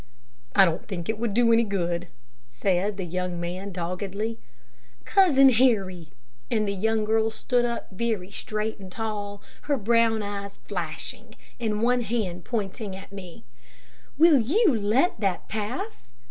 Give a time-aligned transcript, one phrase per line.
[0.55, 2.07] "I don't think it would do any good,"
[2.49, 4.39] said the young man, doggedly,
[5.05, 6.07] "Cousin Harry!"
[6.49, 11.83] and the young girl stood up very straight and tall, her brown eyes flashing, and
[11.83, 13.43] one hand pointing at me;
[14.17, 16.09] "will you let that pass?